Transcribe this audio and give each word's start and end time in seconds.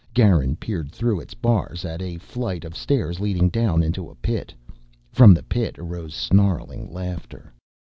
Garin 0.15 0.55
peered 0.55 0.91
through 0.91 1.19
its 1.19 1.35
bars 1.35 1.85
at 1.85 2.01
a 2.01 2.17
flight 2.17 2.65
of 2.65 2.75
stairs 2.75 3.19
leading 3.19 3.49
down 3.49 3.83
into 3.83 4.09
a 4.09 4.15
pit. 4.15 4.51
From 5.11 5.35
the 5.35 5.43
pit 5.43 5.77
arose 5.77 6.15
snarling 6.15 6.91
laughter. 6.91 7.53